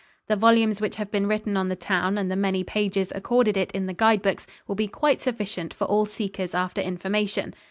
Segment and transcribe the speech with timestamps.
[0.27, 3.71] The volumes which have been written on the town and the many pages accorded it
[3.71, 7.53] in the guide books will be quite sufficient for all seekers after information.